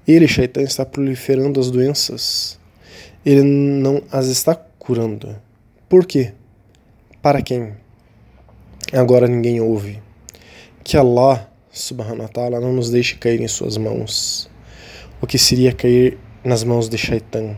Ele, 0.07 0.27
Shaitan, 0.27 0.61
está 0.61 0.85
proliferando 0.85 1.59
as 1.59 1.69
doenças. 1.69 2.57
Ele 3.25 3.43
não 3.43 4.01
as 4.11 4.27
está 4.27 4.55
curando. 4.55 5.35
Por 5.87 6.05
quê? 6.05 6.33
Para 7.21 7.41
quem? 7.41 7.73
Agora 8.93 9.27
ninguém 9.27 9.61
ouve. 9.61 10.01
Que 10.83 10.97
Allah, 10.97 11.49
subhanahu 11.71 12.23
wa 12.23 12.27
ta'ala, 12.27 12.59
não 12.59 12.73
nos 12.73 12.89
deixe 12.89 13.15
cair 13.15 13.39
em 13.41 13.47
suas 13.47 13.77
mãos 13.77 14.49
o 15.21 15.27
que 15.27 15.37
seria 15.37 15.73
cair 15.73 16.17
nas 16.43 16.63
mãos 16.63 16.87
de 16.87 16.97
Shaitan. 16.97 17.55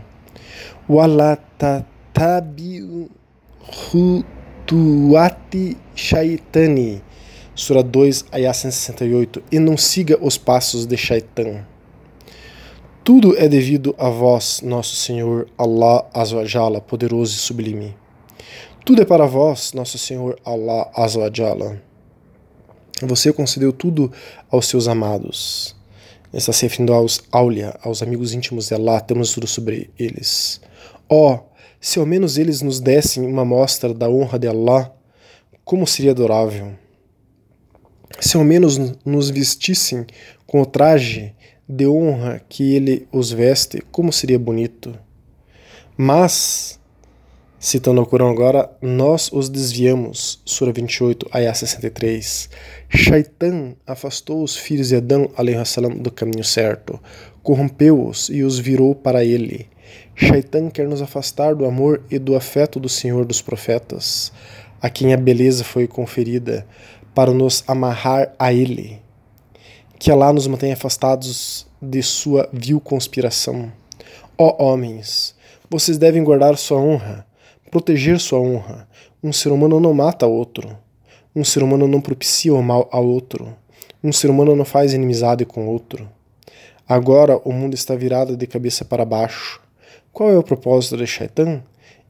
Hutuati 3.93 5.77
shaitani. 5.95 7.01
Sura 7.53 7.83
2, 7.83 8.25
Ayah 8.31 8.53
168. 8.53 9.43
E 9.51 9.59
não 9.59 9.77
siga 9.77 10.17
os 10.21 10.37
passos 10.37 10.85
de 10.85 10.97
Shaitan. 10.97 11.65
Tudo 13.03 13.37
é 13.37 13.47
devido 13.47 13.93
a 13.97 14.09
vós, 14.09 14.61
nosso 14.61 14.95
Senhor 14.95 15.47
Allah 15.57 16.05
Azawajala, 16.13 16.79
poderoso 16.81 17.35
e 17.35 17.39
sublime. 17.39 17.95
Tudo 18.85 19.01
é 19.01 19.05
para 19.05 19.25
vós, 19.25 19.73
nosso 19.73 19.97
Senhor 19.97 20.39
Allah 20.43 20.89
Azawajala. 20.95 21.81
Você 23.01 23.31
concedeu 23.33 23.71
tudo 23.71 24.11
aos 24.49 24.67
seus 24.67 24.87
amados 24.87 25.75
está 26.33 26.53
se 26.53 26.63
referindo 26.63 26.93
aos 26.93 27.21
Aulia, 27.31 27.77
aos 27.83 28.01
amigos 28.01 28.33
íntimos 28.33 28.67
de 28.67 28.73
Allah, 28.73 29.01
temos 29.01 29.33
tudo 29.33 29.47
sobre 29.47 29.89
eles. 29.99 30.61
Ó, 31.09 31.33
oh, 31.33 31.39
se 31.79 31.99
ao 31.99 32.05
menos 32.05 32.37
eles 32.37 32.61
nos 32.61 32.79
dessem 32.79 33.25
uma 33.25 33.43
mostra 33.43 33.93
da 33.93 34.09
honra 34.09 34.39
de 34.39 34.47
Allah, 34.47 34.93
como 35.65 35.85
seria 35.85 36.11
adorável. 36.11 36.73
Se 38.19 38.37
ao 38.37 38.43
menos 38.43 38.77
nos 39.05 39.29
vestissem 39.29 40.05
com 40.45 40.61
o 40.61 40.65
traje 40.65 41.33
de 41.67 41.87
honra 41.87 42.41
que 42.47 42.75
ele 42.75 43.07
os 43.11 43.31
veste, 43.31 43.81
como 43.91 44.11
seria 44.11 44.39
bonito. 44.39 44.97
Mas 45.97 46.79
Citando 47.63 48.01
o 48.01 48.07
Corão 48.07 48.27
agora, 48.27 48.75
nós 48.81 49.29
os 49.31 49.47
desviamos, 49.47 50.41
Sura 50.43 50.73
28, 50.73 51.27
Ayah 51.31 51.53
63. 51.53 52.49
Shaitan 52.89 53.75
afastou 53.85 54.43
os 54.43 54.57
filhos 54.57 54.87
de 54.87 54.95
Adão 54.95 55.29
salam, 55.63 55.91
do 55.91 56.09
caminho 56.09 56.43
certo, 56.43 56.99
corrompeu-os 57.43 58.29
e 58.29 58.41
os 58.41 58.57
virou 58.57 58.95
para 58.95 59.23
ele. 59.23 59.69
Shaitan 60.15 60.71
quer 60.71 60.87
nos 60.87 61.03
afastar 61.03 61.53
do 61.53 61.63
amor 61.65 62.01
e 62.09 62.17
do 62.17 62.35
afeto 62.35 62.79
do 62.79 62.89
Senhor 62.89 63.25
dos 63.25 63.43
profetas, 63.43 64.33
a 64.81 64.89
quem 64.89 65.13
a 65.13 65.17
beleza 65.17 65.63
foi 65.63 65.85
conferida, 65.85 66.65
para 67.13 67.31
nos 67.31 67.63
amarrar 67.67 68.33
a 68.39 68.51
Ele. 68.51 68.99
Que 69.99 70.11
Allah 70.11 70.33
nos 70.33 70.47
mantenha 70.47 70.73
afastados 70.73 71.67
de 71.79 72.01
sua 72.01 72.49
vil 72.51 72.79
conspiração. 72.79 73.71
Ó 74.35 74.63
homens, 74.63 75.35
vocês 75.69 75.99
devem 75.99 76.23
guardar 76.23 76.57
sua 76.57 76.79
honra, 76.79 77.29
proteger 77.71 78.19
sua 78.19 78.39
honra. 78.39 78.87
Um 79.23 79.31
ser 79.31 79.49
humano 79.49 79.79
não 79.79 79.93
mata 79.93 80.27
outro. 80.27 80.77
Um 81.33 81.43
ser 81.43 81.63
humano 81.63 81.87
não 81.87 82.01
propicia 82.01 82.53
o 82.53 82.61
mal 82.61 82.89
a 82.91 82.99
outro. 82.99 83.55
Um 84.03 84.11
ser 84.11 84.29
humano 84.29 84.55
não 84.55 84.65
faz 84.65 84.93
inimizade 84.93 85.45
com 85.45 85.67
outro. 85.67 86.07
Agora 86.87 87.37
o 87.37 87.53
mundo 87.53 87.73
está 87.73 87.95
virado 87.95 88.35
de 88.35 88.45
cabeça 88.45 88.83
para 88.83 89.05
baixo. 89.05 89.61
Qual 90.11 90.29
é 90.29 90.37
o 90.37 90.43
propósito 90.43 90.97
de 90.97 91.07
Shaitan? 91.07 91.63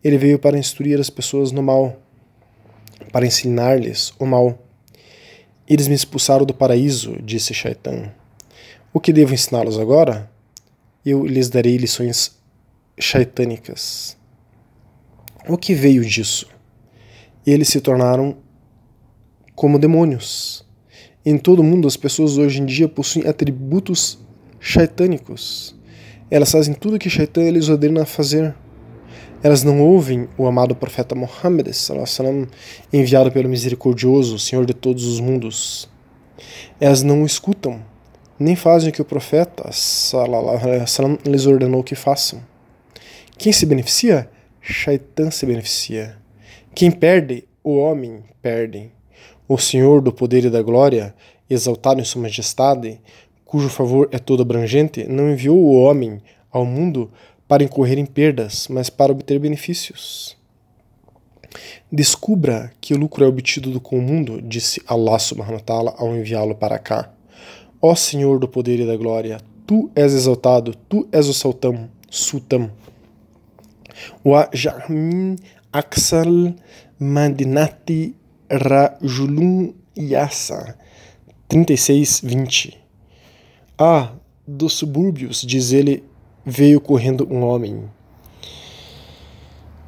Ele 0.03 0.17
veio 0.17 0.39
para 0.39 0.57
instruir 0.57 0.99
as 0.99 1.11
pessoas 1.11 1.51
no 1.51 1.61
mal, 1.61 1.95
para 3.11 3.27
ensinar-lhes 3.27 4.11
o 4.17 4.25
mal. 4.25 4.57
Eles 5.69 5.87
me 5.87 5.93
expulsaram 5.93 6.43
do 6.43 6.55
paraíso, 6.55 7.15
disse 7.21 7.53
Shaitan. 7.53 8.11
O 8.91 8.99
que 8.99 9.13
devo 9.13 9.35
ensiná-los 9.35 9.77
agora? 9.77 10.27
Eu 11.05 11.23
lhes 11.23 11.49
darei 11.49 11.77
lições 11.77 12.35
shaitânicas. 12.99 14.17
O 15.47 15.57
que 15.57 15.73
veio 15.73 16.05
disso? 16.05 16.47
Eles 17.45 17.67
se 17.67 17.81
tornaram 17.81 18.37
como 19.55 19.79
demônios. 19.79 20.65
Em 21.25 21.37
todo 21.37 21.63
mundo, 21.63 21.87
as 21.87 21.97
pessoas 21.97 22.37
hoje 22.37 22.61
em 22.61 22.65
dia 22.65 22.87
possuem 22.87 23.27
atributos 23.27 24.19
shaitânicos. 24.59 25.75
Elas 26.29 26.51
fazem 26.51 26.73
tudo 26.73 26.95
o 26.95 26.99
que 26.99 27.09
Shaitan 27.09 27.49
lhes 27.49 27.67
ordena 27.67 28.05
fazer. 28.05 28.55
Elas 29.43 29.63
não 29.63 29.81
ouvem 29.81 30.29
o 30.37 30.45
amado 30.47 30.75
profeta 30.75 31.13
Muhammad, 31.13 31.67
enviado 32.93 33.31
pelo 33.31 33.49
misericordioso, 33.49 34.39
Senhor 34.39 34.65
de 34.65 34.73
todos 34.73 35.05
os 35.05 35.19
mundos. 35.19 35.89
Elas 36.79 37.03
não 37.03 37.23
o 37.23 37.25
escutam, 37.25 37.83
nem 38.39 38.55
fazem 38.55 38.89
o 38.89 38.93
que 38.93 39.01
o 39.01 39.05
profeta 39.05 39.69
lhes 41.27 41.45
ordenou 41.45 41.83
que 41.83 41.95
façam. 41.95 42.41
Quem 43.37 43.51
se 43.51 43.65
beneficia? 43.65 44.30
Shaitan 44.61 45.31
se 45.31 45.45
beneficia. 45.45 46.17
Quem 46.73 46.91
perde? 46.91 47.45
O 47.63 47.77
homem 47.77 48.23
perde. 48.41 48.91
O 49.47 49.57
Senhor 49.57 50.01
do 50.01 50.13
poder 50.13 50.45
e 50.45 50.49
da 50.49 50.61
glória, 50.61 51.13
exaltado 51.49 51.99
em 51.99 52.05
sua 52.05 52.21
majestade, 52.21 53.01
cujo 53.43 53.69
favor 53.69 54.07
é 54.11 54.19
todo 54.19 54.43
abrangente, 54.43 55.03
não 55.07 55.31
enviou 55.31 55.57
o 55.57 55.73
homem 55.73 56.21
ao 56.51 56.63
mundo 56.63 57.11
para 57.47 57.63
incorrer 57.63 57.97
em 57.97 58.05
perdas, 58.05 58.67
mas 58.69 58.89
para 58.89 59.11
obter 59.11 59.39
benefícios. 59.39 60.37
Descubra 61.91 62.71
que 62.79 62.93
o 62.93 62.97
lucro 62.97 63.25
é 63.25 63.27
obtido 63.27 63.77
com 63.81 63.97
o 63.97 64.01
mundo, 64.01 64.41
disse 64.41 64.81
Allah 64.87 65.19
subhanahu 65.19 65.55
wa 65.55 65.59
ta'ala 65.59 65.95
ao 65.97 66.15
enviá-lo 66.15 66.55
para 66.55 66.79
cá. 66.79 67.11
Ó 67.81 67.93
Senhor 67.95 68.39
do 68.39 68.47
poder 68.47 68.79
e 68.79 68.85
da 68.85 68.95
glória, 68.95 69.41
tu 69.67 69.91
és 69.95 70.13
exaltado, 70.13 70.73
tu 70.87 71.07
és 71.11 71.27
o 71.27 71.33
sultão, 71.33 71.89
sultão. 72.09 72.71
Ja'min 74.53 75.35
aksal 75.71 76.55
madinati 76.99 78.15
rajulun 78.49 79.73
yasa. 79.95 80.75
36, 81.47 82.21
20 82.23 82.81
ah, 83.83 84.11
dos 84.47 84.73
subúrbios, 84.73 85.41
diz 85.41 85.73
ele, 85.73 86.03
veio 86.45 86.79
correndo 86.79 87.27
um 87.31 87.43
homem. 87.43 87.85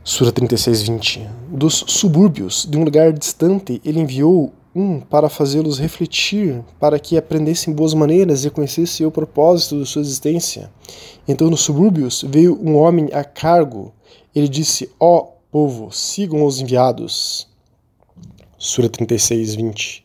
Sura 0.03 0.31
36, 0.31 0.81
20. 0.81 1.29
Dos 1.49 1.85
subúrbios, 1.87 2.67
de 2.67 2.75
um 2.75 2.83
lugar 2.83 3.13
distante, 3.13 3.79
ele 3.85 3.99
enviou 3.99 4.51
um 4.75 4.99
para 4.99 5.29
fazê-los 5.29 5.77
refletir, 5.77 6.63
para 6.79 6.97
que 6.97 7.15
aprendessem 7.15 7.71
boas 7.71 7.93
maneiras 7.93 8.43
e 8.43 8.49
conhecessem 8.49 9.05
o 9.05 9.11
propósito 9.11 9.77
de 9.77 9.87
sua 9.87 10.01
existência. 10.01 10.71
Então, 11.27 11.51
nos 11.51 11.61
subúrbios, 11.61 12.25
veio 12.27 12.59
um 12.59 12.75
homem 12.75 13.09
a 13.13 13.23
cargo. 13.23 13.93
Ele 14.35 14.47
disse: 14.47 14.89
Ó 14.99 15.17
oh, 15.17 15.23
povo, 15.51 15.91
sigam 15.91 16.43
os 16.45 16.59
enviados. 16.59 17.47
Sura 18.57 18.89
36, 18.89 19.55
20. 19.55 20.03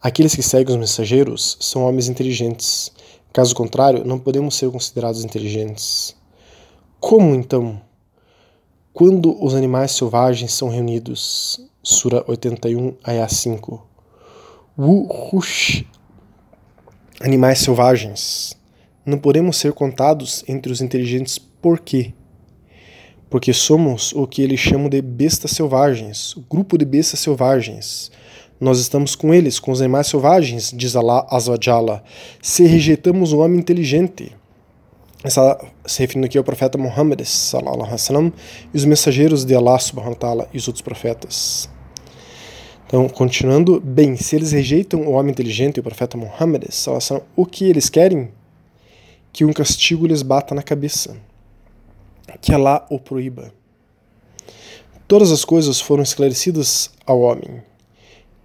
Aqueles 0.00 0.34
que 0.34 0.42
seguem 0.42 0.74
os 0.74 0.80
mensageiros 0.80 1.56
são 1.60 1.84
homens 1.84 2.08
inteligentes. 2.08 2.92
Caso 3.32 3.54
contrário, 3.54 4.04
não 4.04 4.18
podemos 4.18 4.54
ser 4.54 4.70
considerados 4.70 5.24
inteligentes. 5.24 6.14
Como 7.00 7.34
então? 7.34 7.80
Quando 8.92 9.42
os 9.44 9.54
animais 9.54 9.92
selvagens 9.92 10.52
são 10.52 10.68
reunidos, 10.68 11.60
Sura 11.82 12.24
81, 12.28 12.94
Ayah 13.02 13.28
5. 13.28 13.84
Wuhush, 14.78 15.84
animais 17.20 17.58
selvagens. 17.58 18.56
Não 19.04 19.18
podemos 19.18 19.56
ser 19.56 19.72
contados 19.72 20.44
entre 20.46 20.70
os 20.70 20.80
inteligentes 20.80 21.38
por 21.38 21.80
quê? 21.80 22.14
Porque 23.34 23.52
somos 23.52 24.12
o 24.12 24.28
que 24.28 24.42
eles 24.42 24.60
chamam 24.60 24.88
de 24.88 25.02
bestas 25.02 25.50
selvagens, 25.50 26.36
o 26.36 26.40
grupo 26.42 26.78
de 26.78 26.84
bestas 26.84 27.18
selvagens 27.18 28.12
nós 28.60 28.78
estamos 28.78 29.16
com 29.16 29.34
eles, 29.34 29.58
com 29.58 29.72
os 29.72 29.80
animais 29.80 30.06
selvagens, 30.06 30.72
diz 30.72 30.94
Allah 30.94 31.26
Azawajala, 31.28 32.04
se 32.40 32.64
rejeitamos 32.64 33.32
o 33.32 33.38
homem 33.38 33.58
inteligente. 33.58 34.30
Está 35.24 35.58
se 35.84 35.98
referindo 35.98 36.26
aqui 36.26 36.38
ao 36.38 36.44
profeta 36.44 36.78
Muhammad 36.78 37.24
sallam, 37.24 38.32
e 38.72 38.76
os 38.76 38.84
mensageiros 38.84 39.44
de 39.44 39.52
Allah 39.56 39.80
subhanahu 39.80 40.12
wa 40.12 40.16
ta'ala 40.16 40.48
e 40.54 40.56
os 40.56 40.68
outros 40.68 40.82
profetas. 40.82 41.68
Então, 42.86 43.08
continuando, 43.08 43.80
bem, 43.80 44.14
se 44.14 44.36
eles 44.36 44.52
rejeitam 44.52 45.08
o 45.08 45.10
homem 45.10 45.32
inteligente 45.32 45.78
e 45.78 45.80
o 45.80 45.82
profeta 45.82 46.16
Muhammad 46.16 46.66
sallam, 46.70 47.20
o 47.34 47.44
que 47.44 47.64
eles 47.64 47.90
querem? 47.90 48.30
Que 49.32 49.44
um 49.44 49.52
castigo 49.52 50.06
lhes 50.06 50.22
bata 50.22 50.54
na 50.54 50.62
cabeça. 50.62 51.16
Que 52.40 52.52
Allah 52.52 52.86
o 52.90 52.98
proíba. 52.98 53.52
Todas 55.06 55.30
as 55.30 55.44
coisas 55.44 55.80
foram 55.80 56.02
esclarecidas 56.02 56.90
ao 57.06 57.20
homem 57.20 57.62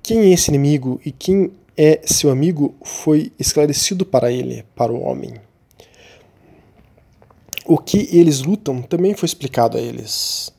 quem 0.09 0.21
é 0.21 0.29
esse 0.29 0.49
inimigo 0.49 0.99
e 1.05 1.11
quem 1.11 1.51
é 1.77 2.01
seu 2.03 2.31
amigo 2.31 2.73
foi 2.81 3.31
esclarecido 3.37 4.03
para 4.03 4.31
ele, 4.31 4.65
para 4.75 4.91
o 4.91 4.99
homem. 5.01 5.35
O 7.63 7.77
que 7.77 8.09
eles 8.11 8.41
lutam 8.41 8.81
também 8.81 9.13
foi 9.13 9.27
explicado 9.27 9.77
a 9.77 9.79
eles. 9.79 10.51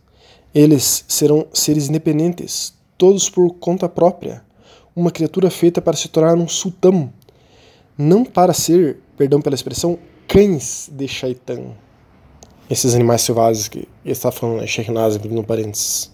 Eles 0.55 1.05
serão 1.09 1.49
seres 1.53 1.89
independentes, 1.89 2.73
todos 2.97 3.29
por 3.29 3.53
conta 3.55 3.89
própria, 3.89 4.45
uma 4.95 5.11
criatura 5.11 5.51
feita 5.51 5.83
para 5.83 5.97
se 5.97 6.07
tornar 6.07 6.37
um 6.37 6.47
sultão, 6.47 7.13
não 7.99 8.25
para 8.25 8.55
ser, 8.55 8.99
perdão 9.17 9.43
pela 9.43 9.57
expressão, 9.57 9.99
cães 10.29 10.89
de 10.93 11.09
Shaitan. 11.09 11.73
Esses 12.71 12.95
animais 12.95 13.23
selvagens 13.23 13.67
que 13.67 13.89
está 14.05 14.31
falando, 14.31 14.61
né, 14.61 14.67
Sheikh 14.67 14.93
Nazim, 14.93 15.19
no 15.29 15.43
parênteses. 15.43 16.13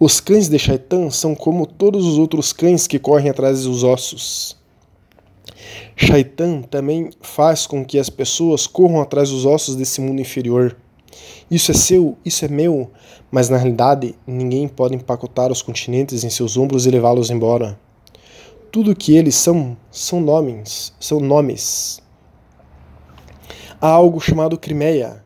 Os 0.00 0.18
cães 0.18 0.48
de 0.48 0.58
Shaitan 0.58 1.08
são 1.08 1.36
como 1.36 1.66
todos 1.66 2.04
os 2.04 2.18
outros 2.18 2.52
cães 2.52 2.88
que 2.88 2.98
correm 2.98 3.30
atrás 3.30 3.62
dos 3.62 3.84
ossos. 3.84 4.56
Shaitan 5.94 6.62
também 6.62 7.10
faz 7.22 7.64
com 7.64 7.84
que 7.84 7.96
as 7.96 8.10
pessoas 8.10 8.66
corram 8.66 9.00
atrás 9.00 9.30
dos 9.30 9.46
ossos 9.46 9.76
desse 9.76 10.00
mundo 10.00 10.20
inferior. 10.20 10.76
Isso 11.48 11.70
é 11.70 11.74
seu, 11.74 12.18
isso 12.24 12.44
é 12.44 12.48
meu, 12.48 12.90
mas 13.30 13.48
na 13.48 13.56
realidade 13.56 14.16
ninguém 14.26 14.66
pode 14.66 14.96
empacotar 14.96 15.52
os 15.52 15.62
continentes 15.62 16.24
em 16.24 16.30
seus 16.30 16.56
ombros 16.56 16.86
e 16.86 16.90
levá-los 16.90 17.30
embora. 17.30 17.78
Tudo 18.72 18.96
que 18.96 19.16
eles 19.16 19.36
são 19.36 19.76
são 19.92 20.20
nomes, 20.20 20.92
são 20.98 21.20
nomes. 21.20 22.02
Há 23.80 23.86
algo 23.86 24.18
chamado 24.18 24.58
Crimeia, 24.58 25.23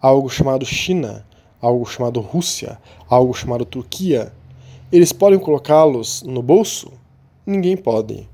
algo 0.00 0.28
chamado 0.28 0.64
China, 0.64 1.26
algo 1.60 1.84
chamado 1.86 2.20
Rússia, 2.20 2.78
algo 3.08 3.34
chamado 3.34 3.64
Turquia, 3.64 4.32
eles 4.92 5.12
podem 5.12 5.38
colocá-los 5.38 6.22
no 6.22 6.42
bolso? 6.42 6.92
Ninguém 7.44 7.76
pode. 7.76 8.28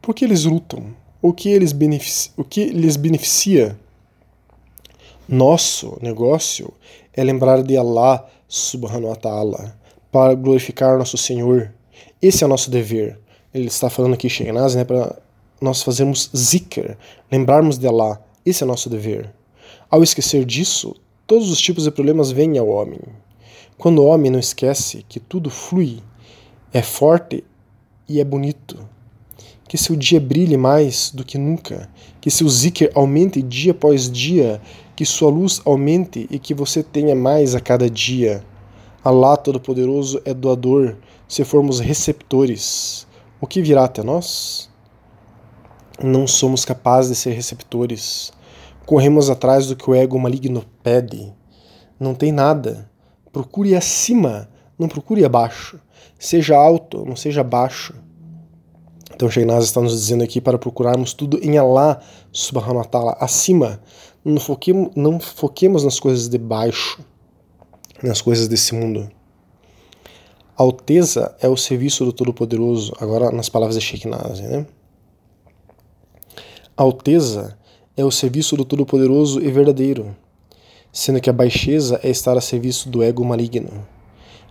Por 0.00 0.14
que 0.14 0.24
eles 0.24 0.44
lutam? 0.44 0.94
O 1.20 1.32
que, 1.32 1.48
eles 1.48 1.74
o 2.36 2.44
que 2.44 2.66
lhes 2.66 2.96
beneficia? 2.96 3.76
Nosso 5.28 5.98
negócio 6.00 6.72
é 7.12 7.24
lembrar 7.24 7.62
de 7.62 7.76
Allah 7.76 8.24
subhanahu 8.46 9.08
wa 9.08 9.16
ta'ala 9.16 9.76
para 10.12 10.34
glorificar 10.34 10.96
nosso 10.96 11.16
Senhor. 11.16 11.72
Esse 12.22 12.44
é 12.44 12.46
o 12.46 12.50
nosso 12.50 12.70
dever. 12.70 13.18
Ele 13.52 13.66
está 13.66 13.90
falando 13.90 14.14
aqui, 14.14 14.28
Sheikhnaz, 14.28 14.74
né, 14.76 14.84
para 14.84 15.18
nós 15.60 15.82
fazermos 15.82 16.30
zikr, 16.36 16.96
lembrarmos 17.32 17.78
de 17.78 17.88
Allah. 17.88 18.20
Esse 18.44 18.62
é 18.62 18.66
o 18.66 18.68
nosso 18.68 18.88
dever. 18.88 19.34
Ao 19.90 20.02
esquecer 20.02 20.44
disso, 20.44 20.94
Todos 21.26 21.50
os 21.50 21.60
tipos 21.60 21.82
de 21.82 21.90
problemas 21.90 22.30
vêm 22.30 22.56
ao 22.56 22.68
homem. 22.68 23.00
Quando 23.76 23.98
o 23.98 24.06
homem 24.06 24.30
não 24.30 24.38
esquece 24.38 25.04
que 25.08 25.18
tudo 25.18 25.50
flui, 25.50 25.98
é 26.72 26.80
forte 26.80 27.42
e 28.08 28.20
é 28.20 28.24
bonito, 28.24 28.78
que 29.66 29.76
seu 29.76 29.96
dia 29.96 30.20
brilhe 30.20 30.56
mais 30.56 31.10
do 31.10 31.24
que 31.24 31.36
nunca, 31.36 31.90
que 32.20 32.30
seu 32.30 32.48
zikr 32.48 32.92
aumente 32.94 33.42
dia 33.42 33.72
após 33.72 34.08
dia, 34.08 34.62
que 34.94 35.04
sua 35.04 35.28
luz 35.28 35.60
aumente 35.64 36.28
e 36.30 36.38
que 36.38 36.54
você 36.54 36.80
tenha 36.80 37.16
mais 37.16 37.56
a 37.56 37.60
cada 37.60 37.90
dia. 37.90 38.44
Allah 39.04 39.36
Todo-Poderoso 39.36 40.22
é 40.24 40.32
doador 40.32 40.96
se 41.26 41.44
formos 41.44 41.80
receptores. 41.80 43.04
o 43.40 43.48
que 43.48 43.60
virá 43.60 43.84
até 43.84 44.00
nós? 44.00 44.70
Não 46.00 46.24
somos 46.24 46.64
capazes 46.64 47.10
de 47.10 47.16
ser 47.16 47.32
receptores. 47.32 48.32
Corremos 48.86 49.28
atrás 49.28 49.66
do 49.66 49.74
que 49.74 49.90
o 49.90 49.94
ego 49.94 50.18
maligno 50.18 50.64
pede. 50.82 51.34
Não 51.98 52.14
tem 52.14 52.30
nada. 52.30 52.88
Procure 53.32 53.74
acima, 53.74 54.48
não 54.78 54.88
procure 54.88 55.24
abaixo. 55.24 55.80
Seja 56.18 56.56
alto, 56.56 57.04
não 57.04 57.16
seja 57.16 57.42
baixo. 57.42 57.92
Então 59.12 59.28
Shainaz 59.28 59.64
está 59.64 59.80
nos 59.80 59.92
dizendo 59.92 60.22
aqui 60.22 60.40
para 60.40 60.58
procurarmos 60.58 61.14
tudo 61.14 61.38
em 61.42 61.58
Allah 61.58 62.00
subhanahu 62.30 62.78
wa 62.78 62.84
ta'ala, 62.84 63.16
acima. 63.18 63.80
Não 64.24 64.38
foquemos, 64.38 64.90
não 64.94 65.18
foquemos 65.18 65.84
nas 65.84 65.98
coisas 65.98 66.28
de 66.28 66.38
baixo, 66.38 67.00
nas 68.02 68.20
coisas 68.20 68.46
desse 68.46 68.74
mundo. 68.74 69.10
Alteza 70.56 71.34
é 71.40 71.48
o 71.48 71.56
serviço 71.56 72.04
do 72.04 72.12
Todo-Poderoso, 72.12 72.92
agora 73.00 73.30
nas 73.30 73.48
palavras 73.48 73.76
de 73.76 73.84
Sheikh 73.84 74.06
Nazi, 74.06 74.42
né? 74.42 74.66
Alteza 76.76 77.58
é 77.96 78.04
o 78.04 78.10
serviço 78.10 78.56
do 78.56 78.64
Todo-Poderoso 78.64 79.40
e 79.40 79.50
verdadeiro, 79.50 80.14
sendo 80.92 81.20
que 81.20 81.30
a 81.30 81.32
baixeza 81.32 81.98
é 82.02 82.10
estar 82.10 82.36
a 82.36 82.40
serviço 82.40 82.90
do 82.90 83.02
ego 83.02 83.24
maligno. 83.24 83.86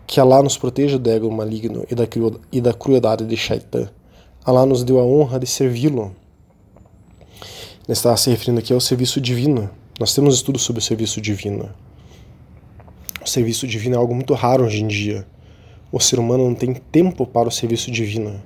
Que 0.08 0.20
Allah 0.20 0.42
nos 0.42 0.58
proteja 0.58 0.98
do 0.98 1.10
ego 1.10 1.32
maligno 1.32 1.86
e 2.52 2.62
da 2.62 2.74
crueldade 2.74 3.26
de 3.26 3.38
Shaitan. 3.38 3.90
Allah 4.44 4.66
nos 4.66 4.84
deu 4.84 5.00
a 5.00 5.04
honra 5.04 5.40
de 5.40 5.48
servi-lo. 5.48 6.16
Ele 7.88 7.94
está 7.94 8.16
se 8.18 8.30
referindo 8.30 8.60
aqui 8.60 8.74
ao 8.74 8.82
serviço 8.82 9.22
divino. 9.22 9.70
Nós 10.00 10.14
temos 10.14 10.36
estudos 10.36 10.64
sobre 10.64 10.82
o 10.82 10.86
serviço 10.86 11.22
divino. 11.22 11.70
O 13.24 13.30
serviço 13.30 13.68
divino 13.68 13.96
é 13.96 13.98
algo 13.98 14.14
muito 14.14 14.34
raro 14.34 14.66
hoje 14.66 14.84
em 14.84 14.88
dia. 14.88 15.26
O 15.92 16.00
ser 16.00 16.20
humano 16.20 16.46
não 16.46 16.56
tem 16.56 16.74
tempo 16.74 17.26
para 17.26 17.48
o 17.48 17.52
serviço 17.52 17.92
divino. 17.92 18.42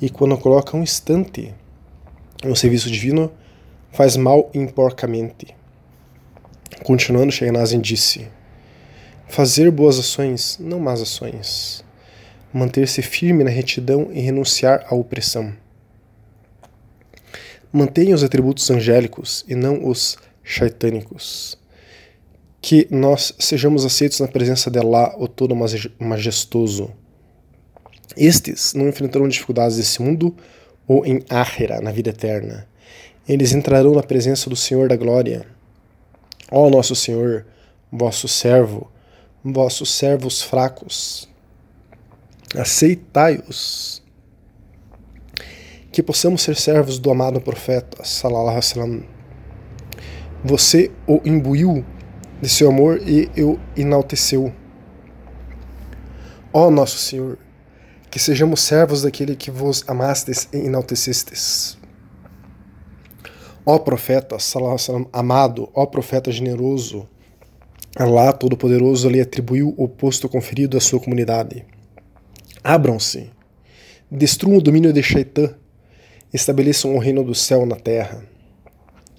E 0.00 0.08
quando 0.08 0.36
coloca 0.38 0.76
um 0.76 0.82
instante 0.82 1.52
no 2.44 2.54
serviço 2.56 2.90
divino, 2.90 3.30
faz 3.96 4.16
mal 4.16 4.50
imporcamente. 4.54 5.56
Continuando, 6.84 7.32
Sheikh 7.32 7.78
disse: 7.80 8.28
Fazer 9.26 9.70
boas 9.70 9.98
ações, 9.98 10.58
não 10.60 10.78
más 10.78 11.00
ações 11.00 11.84
manter-se 12.56 13.02
firme 13.02 13.44
na 13.44 13.50
retidão 13.50 14.08
e 14.12 14.20
renunciar 14.20 14.86
à 14.88 14.94
opressão. 14.94 15.52
Mantenha 17.70 18.14
os 18.14 18.22
atributos 18.22 18.70
angélicos 18.70 19.44
e 19.46 19.54
não 19.54 19.86
os 19.86 20.16
shaitânicos. 20.42 21.58
Que 22.62 22.88
nós 22.90 23.34
sejamos 23.38 23.84
aceitos 23.84 24.20
na 24.20 24.28
presença 24.28 24.70
de 24.70 24.78
Allah, 24.78 25.14
o 25.18 25.28
Todo 25.28 25.54
Majestoso. 25.98 26.90
Estes 28.16 28.72
não 28.72 28.88
enfrentarão 28.88 29.28
dificuldades 29.28 29.76
desse 29.76 30.00
mundo 30.00 30.34
ou 30.88 31.04
em 31.04 31.22
Áhera, 31.28 31.80
na 31.82 31.92
vida 31.92 32.10
eterna. 32.10 32.66
Eles 33.28 33.52
entrarão 33.52 33.92
na 33.92 34.02
presença 34.02 34.48
do 34.48 34.54
Senhor 34.54 34.88
da 34.88 34.96
Glória. 34.96 35.46
Ó 36.50 36.70
nosso 36.70 36.94
Senhor, 36.94 37.44
vosso 37.90 38.28
servo, 38.28 38.90
vossos 39.42 39.92
servos 39.92 40.42
fracos, 40.42 41.28
aceitai-os. 42.56 44.02
Que 45.90 46.02
possamos 46.02 46.42
ser 46.42 46.56
servos 46.56 46.98
do 46.98 47.10
amado 47.10 47.40
profeta, 47.40 48.04
salallahu 48.04 48.58
alaihi. 48.58 49.08
Você 50.44 50.90
o 51.06 51.20
imbuiu 51.24 51.84
de 52.40 52.48
seu 52.48 52.68
amor 52.68 53.00
e 53.02 53.28
o 53.42 53.58
enalteceu. 53.76 54.54
Ó 56.52 56.70
nosso 56.70 56.98
Senhor, 56.98 57.38
que 58.10 58.18
sejamos 58.18 58.60
servos 58.60 59.02
daquele 59.02 59.34
que 59.34 59.50
vos 59.50 59.82
amastes 59.88 60.48
e 60.52 60.58
enaltecestes. 60.58 61.76
Ó 63.68 63.80
profeta, 63.80 64.36
wasallam, 64.36 65.08
amado, 65.12 65.68
ó 65.74 65.84
profeta 65.86 66.30
generoso, 66.30 67.08
Allah 67.96 68.32
Todo-Poderoso 68.32 69.08
lhe 69.08 69.20
atribuiu 69.20 69.74
o 69.76 69.88
posto 69.88 70.28
conferido 70.28 70.76
à 70.76 70.80
sua 70.80 71.00
comunidade. 71.00 71.66
Abram-se, 72.62 73.28
destruam 74.08 74.58
o 74.58 74.62
domínio 74.62 74.92
de 74.92 75.02
Shaitan, 75.02 75.52
estabeleçam 76.32 76.94
o 76.94 76.98
reino 77.00 77.24
do 77.24 77.34
céu 77.34 77.66
na 77.66 77.74
terra. 77.74 78.22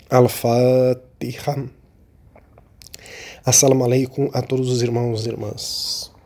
Al-Fatiha. 0.10 1.66
Assalamu 3.46 3.84
alaikum 3.84 4.30
a 4.32 4.42
todos 4.42 4.70
os 4.70 4.82
irmãos 4.82 5.26
e 5.26 5.30
irmãs. 5.30 6.17